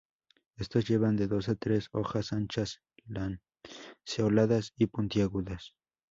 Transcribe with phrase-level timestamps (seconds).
[0.57, 5.75] Estos llevan de dos a tres hojas anchas, lanceoladas, y puntiagudas.